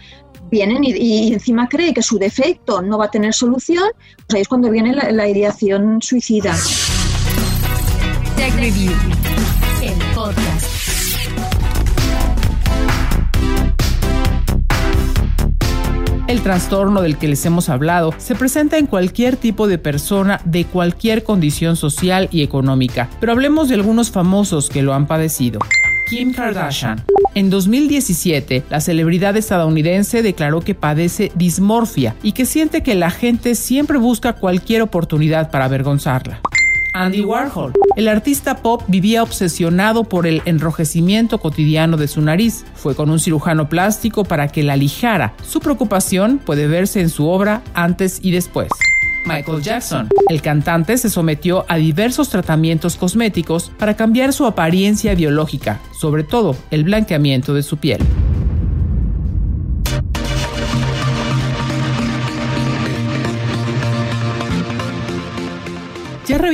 vienen 0.50 0.84
y, 0.84 1.32
encima 1.32 1.68
cree 1.68 1.94
que 1.94 2.02
su 2.02 2.18
defecto 2.18 2.82
no 2.82 2.98
va 2.98 3.06
a 3.06 3.10
tener 3.10 3.32
solución, 3.32 3.84
pues 4.26 4.34
ahí 4.34 4.40
es 4.42 4.48
cuando 4.48 4.70
viene 4.70 4.94
la, 4.94 5.28
ideación 5.28 6.02
suicida. 6.02 6.54
El 16.36 16.42
trastorno 16.42 17.00
del 17.00 17.16
que 17.16 17.28
les 17.28 17.46
hemos 17.46 17.70
hablado 17.70 18.12
se 18.18 18.34
presenta 18.34 18.76
en 18.76 18.84
cualquier 18.84 19.36
tipo 19.36 19.66
de 19.66 19.78
persona 19.78 20.38
de 20.44 20.66
cualquier 20.66 21.24
condición 21.24 21.76
social 21.76 22.28
y 22.30 22.42
económica, 22.42 23.08
pero 23.20 23.32
hablemos 23.32 23.70
de 23.70 23.76
algunos 23.76 24.10
famosos 24.10 24.68
que 24.68 24.82
lo 24.82 24.92
han 24.92 25.06
padecido. 25.06 25.60
Kim 26.10 26.34
Kardashian. 26.34 27.02
En 27.34 27.48
2017, 27.48 28.64
la 28.68 28.82
celebridad 28.82 29.34
estadounidense 29.38 30.22
declaró 30.22 30.60
que 30.60 30.74
padece 30.74 31.32
dismorfia 31.36 32.14
y 32.22 32.32
que 32.32 32.44
siente 32.44 32.82
que 32.82 32.96
la 32.96 33.10
gente 33.10 33.54
siempre 33.54 33.96
busca 33.96 34.34
cualquier 34.34 34.82
oportunidad 34.82 35.50
para 35.50 35.64
avergonzarla. 35.64 36.42
Andy 36.96 37.20
Warhol. 37.20 37.72
El 37.96 38.08
artista 38.08 38.56
pop 38.56 38.82
vivía 38.88 39.22
obsesionado 39.22 40.04
por 40.04 40.26
el 40.26 40.40
enrojecimiento 40.46 41.38
cotidiano 41.38 41.98
de 41.98 42.08
su 42.08 42.22
nariz. 42.22 42.64
Fue 42.74 42.94
con 42.94 43.10
un 43.10 43.20
cirujano 43.20 43.68
plástico 43.68 44.24
para 44.24 44.48
que 44.48 44.62
la 44.62 44.76
lijara. 44.76 45.34
Su 45.46 45.60
preocupación 45.60 46.38
puede 46.38 46.66
verse 46.66 47.00
en 47.00 47.10
su 47.10 47.28
obra 47.28 47.62
antes 47.74 48.18
y 48.22 48.30
después. 48.30 48.68
Michael 49.26 49.60
Jackson. 49.60 50.08
El 50.30 50.40
cantante 50.40 50.96
se 50.96 51.10
sometió 51.10 51.66
a 51.68 51.76
diversos 51.76 52.30
tratamientos 52.30 52.96
cosméticos 52.96 53.70
para 53.76 53.94
cambiar 53.94 54.32
su 54.32 54.46
apariencia 54.46 55.14
biológica, 55.14 55.80
sobre 56.00 56.24
todo 56.24 56.56
el 56.70 56.84
blanqueamiento 56.84 57.52
de 57.52 57.62
su 57.62 57.76
piel. 57.76 58.00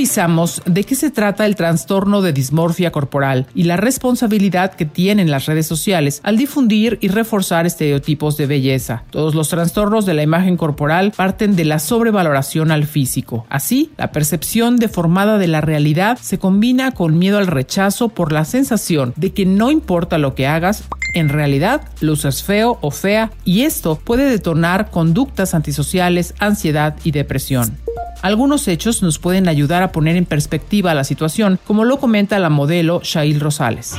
Revisamos 0.03 0.63
de 0.67 0.83
qué 0.83 0.97
se 0.97 1.13
trata 1.13 1.47
el 1.47 1.55
trastorno 1.55 2.23
de 2.23 2.33
dismorfia 2.33 2.91
corporal 2.91 3.47
y 3.55 3.63
la 3.63 3.77
responsabilidad 3.77 4.75
que 4.75 4.85
tienen 4.85 5.31
las 5.31 5.47
redes 5.47 5.69
sociales 5.69 6.21
al 6.25 6.37
difundir 6.37 6.99
y 7.01 7.07
reforzar 7.07 7.67
estereotipos 7.67 8.37
de 8.37 8.49
belleza. 8.49 9.05
Todos 9.11 9.37
los 9.37 9.49
trastornos 9.51 10.05
de 10.05 10.15
la 10.15 10.25
imagen 10.25 10.57
corporal 10.57 11.13
parten 11.17 11.55
de 11.55 11.65
la 11.65 11.79
sobrevaloración 11.79 12.73
al 12.73 12.85
físico. 12.85 13.47
Así, 13.49 13.93
la 13.97 14.11
percepción 14.11 14.77
deformada 14.77 15.39
de 15.39 15.47
la 15.47 15.61
realidad 15.61 16.19
se 16.21 16.41
combina 16.41 16.91
con 16.91 17.17
miedo 17.17 17.39
al 17.39 17.47
rechazo 17.47 18.09
por 18.09 18.33
la 18.33 18.45
sensación 18.45 19.13
de 19.15 19.33
que 19.33 19.47
no 19.47 19.71
importa 19.71 20.19
lo 20.19 20.35
que 20.35 20.49
hagas, 20.49 20.83
en 21.15 21.29
realidad 21.29 21.83
luces 22.01 22.43
feo 22.43 22.77
o 22.81 22.91
fea 22.91 23.31
y 23.45 23.63
esto 23.63 24.01
puede 24.05 24.29
detonar 24.29 24.91
conductas 24.91 25.55
antisociales, 25.55 26.35
ansiedad 26.41 26.97
y 27.05 27.13
depresión. 27.13 27.79
Algunos 28.23 28.69
hechos 28.69 29.03
nos 29.03 29.19
pueden 29.19 29.49
ayudar 29.49 29.83
a 29.83 29.91
poner 29.93 30.17
en 30.17 30.25
perspectiva 30.25 30.95
la 30.95 31.05
situación, 31.05 31.59
como 31.67 31.85
lo 31.85 31.99
comenta 31.99 32.39
la 32.39 32.51
modelo 32.51 33.01
Shail 33.03 33.41
Rosales. 33.41 33.95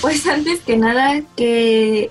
Pues 0.00 0.26
antes 0.26 0.60
que 0.60 0.76
nada, 0.76 1.22
que 1.36 2.10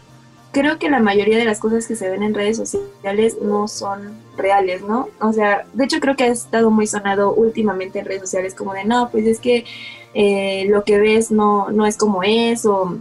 creo 0.51 0.79
que 0.79 0.89
la 0.89 1.00
mayoría 1.00 1.38
de 1.38 1.45
las 1.45 1.60
cosas 1.60 1.88
que 1.88 1.95
se 1.95 2.10
ven 2.10 2.24
en 2.24 2.33
redes 2.33 2.57
sociales 2.57 3.38
no 3.41 3.67
son 3.67 4.13
reales, 4.38 4.81
¿no? 4.81 5.10
O 5.19 5.33
sea, 5.33 5.65
de 5.74 5.83
hecho 5.83 6.00
creo 6.00 6.15
que 6.15 6.24
ha 6.24 6.27
estado 6.27 6.72
muy 6.72 6.88
sonado 6.88 7.33
últimamente 7.33 8.00
en 8.00 8.05
redes 8.05 8.22
sociales 8.22 8.55
como 8.55 8.74
de, 8.74 8.86
no, 8.86 9.10
pues 9.12 9.25
es 9.25 9.39
que 9.39 9.65
eh, 10.13 10.65
lo 10.69 10.83
que 10.83 11.00
ves 11.00 11.31
no, 11.31 11.69
no 11.72 11.86
es 11.86 11.98
como 11.98 12.24
es 12.24 12.65
o 12.65 12.98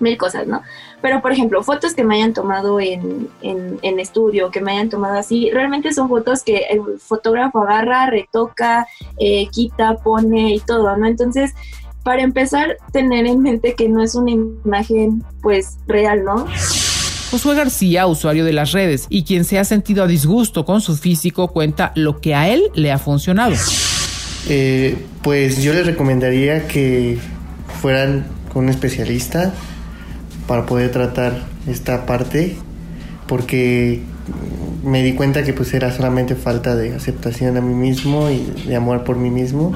mil 0.00 0.18
cosas, 0.18 0.46
¿no? 0.46 0.62
Pero, 1.02 1.20
por 1.20 1.32
ejemplo, 1.32 1.62
fotos 1.62 1.94
que 1.94 2.04
me 2.04 2.14
hayan 2.14 2.32
tomado 2.32 2.80
en, 2.80 3.28
en, 3.42 4.00
estudio, 4.00 4.50
que 4.50 4.60
me 4.60 4.72
hayan 4.72 4.88
tomado 4.88 5.18
así, 5.18 5.50
realmente 5.52 5.92
son 5.92 6.08
fotos 6.08 6.42
que 6.44 6.58
el 6.70 6.80
fotógrafo 7.00 7.62
agarra, 7.62 8.06
retoca, 8.06 8.86
eh, 9.18 9.48
quita, 9.50 9.96
pone 9.96 10.54
y 10.54 10.60
todo, 10.60 10.96
¿no? 10.96 11.06
Entonces, 11.06 11.52
para 12.04 12.22
empezar, 12.22 12.76
tener 12.92 13.26
en 13.26 13.42
mente 13.42 13.74
que 13.74 13.88
no 13.88 14.02
es 14.02 14.14
una 14.14 14.30
imagen, 14.30 15.24
pues, 15.42 15.78
real, 15.88 16.24
¿no? 16.24 16.46
Josué 17.32 17.56
García, 17.56 18.06
usuario 18.06 18.44
de 18.44 18.52
las 18.52 18.72
redes 18.72 19.06
y 19.08 19.24
quien 19.24 19.44
se 19.44 19.58
ha 19.58 19.64
sentido 19.64 20.04
a 20.04 20.06
disgusto 20.06 20.64
con 20.64 20.80
su 20.80 20.96
físico, 20.96 21.48
cuenta 21.48 21.92
lo 21.94 22.20
que 22.20 22.34
a 22.34 22.48
él 22.48 22.70
le 22.74 22.92
ha 22.92 22.98
funcionado. 22.98 23.54
Eh, 24.48 24.96
pues 25.22 25.62
yo 25.62 25.72
les 25.72 25.86
recomendaría 25.86 26.66
que 26.68 27.18
fueran 27.80 28.26
con 28.52 28.64
un 28.64 28.70
especialista, 28.70 29.54
para 30.46 30.66
poder 30.66 30.90
tratar 30.90 31.44
esta 31.66 32.06
parte 32.06 32.56
porque 33.26 34.02
me 34.82 35.02
di 35.02 35.14
cuenta 35.14 35.42
que 35.42 35.52
pues 35.52 35.72
era 35.74 35.94
solamente 35.94 36.34
falta 36.34 36.74
de 36.74 36.94
aceptación 36.94 37.56
a 37.56 37.60
mí 37.60 37.74
mismo 37.74 38.30
y 38.30 38.44
de 38.66 38.76
amor 38.76 39.04
por 39.04 39.16
mí 39.16 39.30
mismo. 39.30 39.72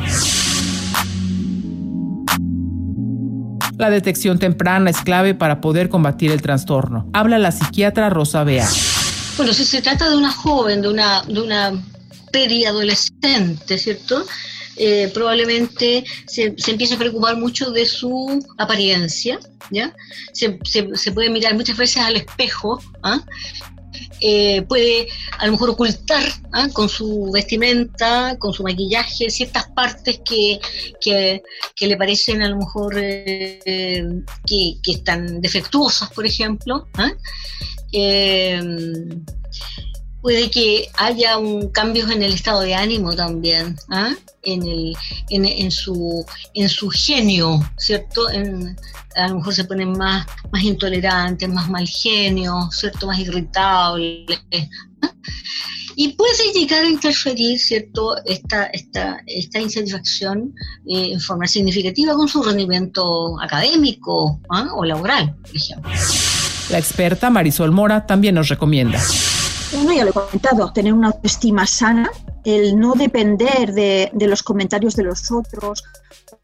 La 3.79 3.91
detección 3.91 4.39
temprana 4.39 4.91
es 4.91 4.99
clave 5.03 5.35
para 5.35 5.61
poder 5.61 5.89
combatir 5.89 6.33
el 6.33 6.41
trastorno. 6.41 7.09
Habla 7.13 7.39
la 7.39 7.53
psiquiatra 7.53 8.09
Rosa 8.09 8.43
Bea. 8.43 8.67
Bueno, 9.37 9.53
si 9.53 9.65
se 9.65 9.83
trata 9.83 10.09
de 10.09 10.17
una 10.17 10.33
joven, 10.33 10.81
de 10.81 10.89
una, 10.89 11.23
de 11.23 11.41
una 11.41 11.73
periadolescente, 12.33 13.77
¿cierto? 13.77 14.25
Eh, 14.79 15.11
probablemente 15.15 16.05
se, 16.27 16.55
se, 16.59 16.71
empiece 16.71 16.95
a 16.95 16.99
preocupar 16.99 17.37
mucho 17.37 17.71
de 17.71 17.87
su 17.87 18.45
apariencia, 18.59 19.39
¿ya? 19.71 19.95
Se, 20.33 20.51
puede 21.13 21.31
mirar 21.31 21.55
muchas 21.55 21.79
veces 21.79 22.03
al 22.03 22.17
espejo, 22.17 22.83
¿ah? 23.03 23.25
eh, 24.21 24.63
puede 24.69 25.09
a 25.39 25.47
lo 25.47 25.53
mejor 25.53 25.71
ocultar 25.71 26.23
¿ah? 26.53 26.69
con 26.75 26.91
su 26.91 27.31
vestimenta, 27.33 28.37
con 28.39 28.53
su 28.53 28.63
maquillaje, 28.65 29.31
ciertas 29.31 29.67
partes 29.71 30.21
que, 30.25 30.61
que, 31.01 31.43
que 31.75 31.87
le 31.87 31.97
parecen 31.97 32.43
a 32.43 32.49
lo 32.51 32.59
mejor 32.59 32.95
eh, 32.99 34.03
que, 34.47 34.75
que, 34.83 34.93
están 34.93 35.41
defectuosas, 35.41 36.11
por 36.11 36.27
ejemplo. 36.27 36.87
¿ah? 36.99 37.13
Puede 40.27 40.51
que 40.51 40.91
haya 40.95 41.39
un 41.39 41.69
cambios 41.69 42.11
en 42.11 42.21
el 42.21 42.33
estado 42.33 42.63
de 42.63 42.75
ánimo 42.75 43.15
también, 43.15 43.77
¿ah? 43.91 44.13
en, 44.43 44.67
el, 44.67 44.97
en, 45.31 45.71
su, 45.71 46.27
en 46.53 46.69
su 46.69 46.91
genio, 46.91 47.61
¿cierto? 47.79 48.27
a 48.27 49.29
lo 49.29 49.37
mejor 49.37 49.55
se 49.55 49.63
ponen 49.67 49.93
más, 49.93 50.27
más 50.51 50.65
intolerantes, 50.65 51.49
más 51.49 51.71
mal 51.71 51.87
genio, 51.87 52.69
¿cierto? 52.73 53.07
Más 53.07 53.21
irritables. 53.21 54.41
¿ah? 55.03 55.13
Y 55.95 56.09
puede 56.15 56.53
llegar 56.53 56.83
a 56.83 56.89
interferir, 56.89 57.61
¿cierto?, 57.61 58.17
esta, 58.25 58.65
esta, 58.65 59.23
esta 59.29 59.61
insatisfacción 59.61 60.53
eh, 60.89 61.13
en 61.13 61.21
forma 61.21 61.47
significativa 61.47 62.15
con 62.15 62.27
su 62.27 62.43
rendimiento 62.43 63.41
académico 63.41 64.41
¿ah? 64.51 64.71
o 64.75 64.85
laboral, 64.85 65.37
por 65.37 65.57
ejemplo. 65.57 65.93
La 66.71 66.79
experta 66.79 67.31
Marisol 67.31 67.71
Mora 67.71 68.07
también 68.07 68.35
nos 68.35 68.49
recomienda 68.49 69.01
uno 69.77 69.93
ya 69.93 70.05
lo 70.05 70.11
he 70.11 70.15
comentado, 70.15 70.73
tener 70.73 70.93
una 70.93 71.09
autoestima 71.09 71.67
sana, 71.67 72.11
el 72.45 72.79
no 72.79 72.95
depender 72.95 73.73
de, 73.73 74.11
de 74.13 74.27
los 74.29 74.43
comentarios 74.43 74.95
de 74.97 75.05
los 75.05 75.31
otros, 75.31 75.83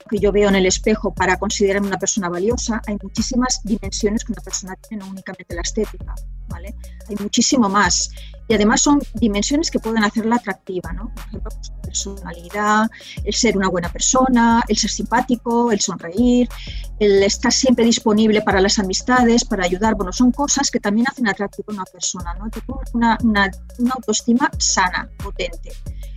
que 0.09 0.19
yo 0.19 0.33
veo 0.33 0.49
en 0.49 0.57
el 0.57 0.67
espejo 0.67 1.15
para 1.15 1.39
considerarme 1.39 1.89
una 1.89 1.99
persona 1.99 2.29
valiosa, 2.29 2.83
hay 2.87 2.97
muchísimas 3.03 3.61
dimensiones 3.65 4.25
que 4.25 4.33
una 4.33 4.43
persona 4.43 4.77
tiene, 4.77 5.05
no 5.05 5.11
únicamente 5.11 5.55
la 5.55 5.62
estética, 5.62 6.15
¿vale? 6.49 6.75
Hay 7.09 7.17
muchísimo 7.17 7.69
más. 7.69 8.11
Y 8.52 8.54
además 8.54 8.82
son 8.82 9.00
dimensiones 9.14 9.71
que 9.71 9.78
pueden 9.78 10.04
hacerla 10.04 10.37
atractiva, 10.37 10.92
¿no? 10.92 11.11
Por 11.14 11.25
ejemplo, 11.25 11.50
pues, 11.54 11.73
personalidad, 11.82 12.90
el 13.25 13.32
ser 13.32 13.56
una 13.56 13.71
buena 13.71 13.90
persona, 13.90 14.62
el 14.68 14.76
ser 14.76 14.90
simpático, 14.90 15.73
el 15.73 15.80
sonreír, 15.80 16.50
el 16.99 17.23
estar 17.23 17.50
siempre 17.50 17.87
disponible 17.87 18.42
para 18.42 18.61
las 18.61 18.78
amistades, 18.78 19.47
para 19.47 19.64
ayudar. 19.64 19.94
Bueno, 19.94 20.12
son 20.12 20.32
cosas 20.32 20.71
que 20.71 20.80
también 20.80 21.06
hacen 21.09 21.26
atractiva 21.28 21.68
a 21.71 21.73
una 21.76 21.85
persona, 21.85 22.35
¿no? 22.35 22.50
Una, 22.92 23.16
una, 23.23 23.50
una 23.78 23.92
autoestima 23.94 24.50
sana, 24.59 25.09
potente, 25.16 25.73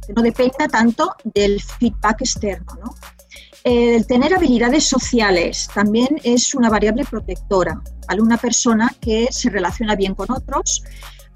que 0.06 0.12
no 0.12 0.22
dependa 0.22 0.68
tanto 0.70 1.16
del 1.24 1.62
feedback 1.62 2.20
externo, 2.20 2.78
¿no? 2.84 2.96
El 3.64 4.06
tener 4.08 4.36
habilidades 4.36 4.84
sociales 4.84 5.70
también 5.74 6.20
es 6.24 6.54
una 6.54 6.70
variable 6.70 7.06
protectora. 7.06 7.82
¿vale? 8.10 8.22
Una 8.22 8.38
persona 8.38 8.94
que 9.00 9.30
se 9.32 9.50
relaciona 9.50 9.96
bien 9.96 10.16
con 10.16 10.30
otros 10.30 10.84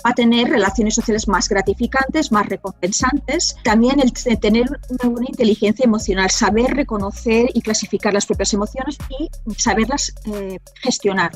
va 0.05 0.11
a 0.11 0.13
tener 0.13 0.49
relaciones 0.49 0.95
sociales 0.95 1.27
más 1.27 1.49
gratificantes, 1.49 2.31
más 2.31 2.47
recompensantes. 2.47 3.55
También 3.63 3.99
el 3.99 4.39
tener 4.39 4.67
una 4.89 5.09
buena 5.09 5.27
inteligencia 5.29 5.85
emocional, 5.85 6.29
saber 6.29 6.73
reconocer 6.75 7.49
y 7.53 7.61
clasificar 7.61 8.13
las 8.13 8.25
propias 8.25 8.53
emociones 8.53 8.97
y 9.09 9.29
saberlas 9.55 10.13
eh, 10.25 10.59
gestionar. 10.81 11.31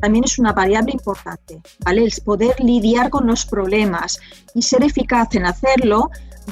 También 0.00 0.24
es 0.24 0.38
una 0.38 0.52
variable 0.52 0.92
importante, 0.92 1.60
¿vale? 1.80 2.04
El 2.04 2.12
poder 2.24 2.58
lidiar 2.60 3.10
con 3.10 3.26
los 3.26 3.46
problemas 3.46 4.18
y 4.54 4.62
ser 4.62 4.82
eficaz 4.82 5.34
en 5.34 5.46
hacerlo 5.46 6.10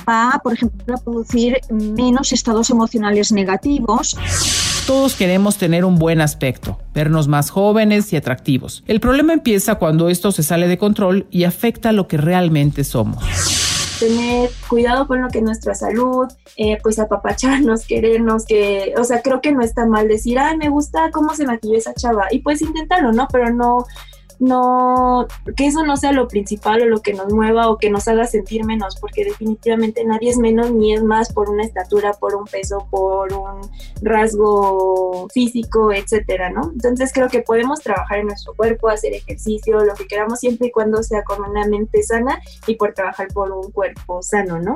va, 0.09 0.41
por 0.43 0.55
ejemplo, 0.55 0.95
a 0.95 0.99
producir 0.99 1.61
menos 1.71 2.33
estados 2.33 2.71
emocionales 2.71 3.33
negativos. 3.33 4.17
Todos 4.87 5.15
queremos 5.15 5.59
tener 5.59 5.85
un 5.85 5.97
buen 5.97 6.21
aspecto, 6.21 6.79
vernos 6.93 7.29
más 7.29 7.51
jóvenes 7.51 8.13
y 8.13 8.17
atractivos. 8.17 8.83
El 8.87 9.01
problema 9.01 9.33
empieza 9.33 9.77
cuando 9.77 10.09
esto 10.09 10.33
se 10.33 10.43
sale 10.43 10.67
de 10.67 10.77
control 10.79 11.27
y 11.31 11.45
afecta 11.45 11.93
lo 11.93 12.09
que 12.09 12.17
realmente 12.17 12.83
somos 12.85 13.23
tener 14.03 14.51
cuidado 14.69 15.07
con 15.07 15.23
lo 15.23 15.29
que 15.29 15.39
es 15.39 15.45
nuestra 15.45 15.75
salud, 15.75 16.27
eh, 16.57 16.79
pues 16.83 16.99
apapacharnos, 16.99 17.87
querernos, 17.87 18.45
que, 18.45 18.95
o 18.99 19.05
sea, 19.05 19.23
creo 19.23 19.41
que 19.41 19.53
no 19.53 19.63
está 19.63 19.87
mal 19.87 20.09
decir, 20.09 20.41
ay, 20.41 20.57
me 20.57 20.69
gusta 20.69 21.11
cómo 21.13 21.35
se 21.37 21.47
maquilló 21.47 21.77
esa 21.77 21.95
chava, 21.95 22.27
y 22.33 22.41
pues 22.41 22.63
intentarlo, 22.63 23.13
¿no? 23.13 23.29
Pero 23.31 23.55
no, 23.55 23.87
no, 24.43 25.29
que 25.57 25.69
eso 25.69 25.85
no 25.85 25.97
sea 25.97 26.11
lo 26.11 26.27
principal 26.27 26.83
o 26.83 26.87
lo 26.87 27.01
que 27.01 27.15
nos 27.15 27.33
mueva 27.33 27.69
o 27.69 27.79
que 27.79 27.91
nos 27.91 28.09
haga 28.09 28.27
sentir 28.27 28.65
menos, 28.65 28.97
porque 29.01 29.25
definitivamente 29.25 30.05
nadie 30.05 30.31
es 30.31 30.37
menos 30.37 30.73
ni 30.73 30.93
es 30.93 31.05
más 31.05 31.33
por 31.33 31.49
una 31.49 31.63
estatura, 31.63 32.13
por 32.15 32.35
un 32.35 32.45
peso, 32.45 32.89
por 32.91 33.33
un 33.33 33.61
rasgo 34.01 35.29
físico, 35.33 35.93
etcétera, 35.93 36.51
¿no? 36.51 36.73
Entonces 36.73 37.13
creo 37.13 37.29
que 37.29 37.43
podemos 37.43 37.81
trabajar 37.81 38.19
en 38.19 38.27
nuestro 38.27 38.55
cuerpo, 38.55 38.89
hacer 38.89 39.15
ejercicio, 39.15 39.85
lo 39.85 39.95
que 39.95 40.09
queramos 40.09 40.41
siempre 40.41 40.67
y 40.67 40.71
cuando 40.73 41.05
sea 41.05 41.23
con 41.23 41.49
una 41.49 41.65
mente 41.67 42.03
sana 42.03 42.41
y 42.67 42.75
por 42.75 42.95
trabajar 42.95 43.29
por 43.29 43.53
un 43.53 43.71
cuerpo 43.71 44.23
sano, 44.23 44.59
¿no? 44.59 44.75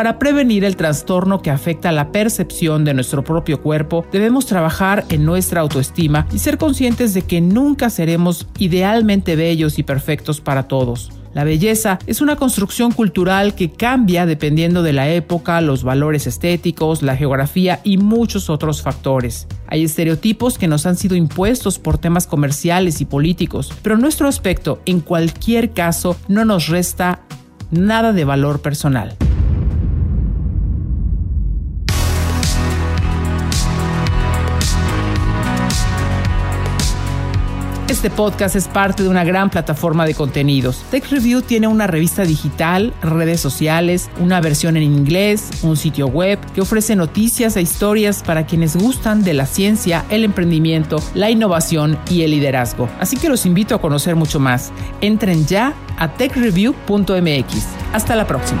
Para 0.00 0.18
prevenir 0.18 0.64
el 0.64 0.76
trastorno 0.76 1.42
que 1.42 1.50
afecta 1.50 1.92
la 1.92 2.10
percepción 2.10 2.86
de 2.86 2.94
nuestro 2.94 3.22
propio 3.22 3.60
cuerpo, 3.60 4.06
debemos 4.10 4.46
trabajar 4.46 5.04
en 5.10 5.26
nuestra 5.26 5.60
autoestima 5.60 6.26
y 6.32 6.38
ser 6.38 6.56
conscientes 6.56 7.12
de 7.12 7.20
que 7.20 7.42
nunca 7.42 7.90
seremos 7.90 8.46
idealmente 8.58 9.36
bellos 9.36 9.78
y 9.78 9.82
perfectos 9.82 10.40
para 10.40 10.68
todos. 10.68 11.12
La 11.34 11.44
belleza 11.44 11.98
es 12.06 12.22
una 12.22 12.36
construcción 12.36 12.92
cultural 12.92 13.54
que 13.54 13.72
cambia 13.72 14.24
dependiendo 14.24 14.82
de 14.82 14.94
la 14.94 15.10
época, 15.10 15.60
los 15.60 15.84
valores 15.84 16.26
estéticos, 16.26 17.02
la 17.02 17.14
geografía 17.14 17.80
y 17.84 17.98
muchos 17.98 18.48
otros 18.48 18.80
factores. 18.80 19.48
Hay 19.66 19.84
estereotipos 19.84 20.56
que 20.56 20.66
nos 20.66 20.86
han 20.86 20.96
sido 20.96 21.14
impuestos 21.14 21.78
por 21.78 21.98
temas 21.98 22.26
comerciales 22.26 23.02
y 23.02 23.04
políticos, 23.04 23.70
pero 23.82 23.98
nuestro 23.98 24.28
aspecto 24.28 24.80
en 24.86 25.00
cualquier 25.00 25.72
caso 25.72 26.16
no 26.26 26.46
nos 26.46 26.68
resta 26.68 27.20
nada 27.70 28.14
de 28.14 28.24
valor 28.24 28.62
personal. 28.62 29.18
Este 37.90 38.08
podcast 38.08 38.54
es 38.54 38.68
parte 38.68 39.02
de 39.02 39.08
una 39.08 39.24
gran 39.24 39.50
plataforma 39.50 40.06
de 40.06 40.14
contenidos. 40.14 40.84
Tech 40.92 41.10
Review 41.10 41.42
tiene 41.42 41.66
una 41.66 41.88
revista 41.88 42.22
digital, 42.22 42.94
redes 43.02 43.40
sociales, 43.40 44.10
una 44.20 44.40
versión 44.40 44.76
en 44.76 44.84
inglés, 44.84 45.50
un 45.62 45.76
sitio 45.76 46.06
web 46.06 46.38
que 46.54 46.60
ofrece 46.60 46.94
noticias 46.94 47.56
e 47.56 47.62
historias 47.62 48.22
para 48.22 48.46
quienes 48.46 48.76
gustan 48.76 49.24
de 49.24 49.34
la 49.34 49.44
ciencia, 49.44 50.04
el 50.08 50.22
emprendimiento, 50.22 51.02
la 51.14 51.30
innovación 51.30 51.98
y 52.08 52.22
el 52.22 52.30
liderazgo. 52.30 52.88
Así 53.00 53.16
que 53.16 53.28
los 53.28 53.44
invito 53.44 53.74
a 53.74 53.80
conocer 53.80 54.14
mucho 54.14 54.38
más. 54.38 54.70
Entren 55.00 55.44
ya 55.46 55.74
a 55.98 56.14
techreview.mx. 56.14 57.66
Hasta 57.92 58.14
la 58.14 58.24
próxima. 58.24 58.60